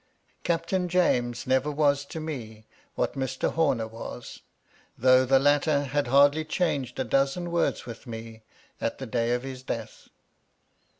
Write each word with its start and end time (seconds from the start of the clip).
Captain 0.43 0.89
James 0.89 1.45
never 1.45 1.69
was 1.71 2.05
to 2.05 2.19
me 2.19 2.65
what 2.95 3.13
Mr. 3.13 3.53
Homer 3.53 3.85
was, 3.85 4.41
though 4.97 5.25
the 5.25 5.37
latter 5.37 5.83
had 5.83 6.07
hardly 6.07 6.43
changed 6.43 6.97
a 6.99 7.03
dozen 7.03 7.51
words 7.51 7.85
with 7.85 8.07
me 8.07 8.41
at 8.81 8.97
the 8.97 9.05
day 9.05 9.31
of 9.31 9.43
his 9.43 9.61
death. 9.61 10.07